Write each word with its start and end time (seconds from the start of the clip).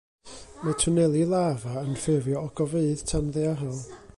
Mae 0.63 0.77
twneli 0.83 1.21
lafa 1.33 1.75
yn 1.89 1.93
ffurfio 2.05 2.41
ogofeydd 2.49 3.05
tanddaearol. 3.13 3.79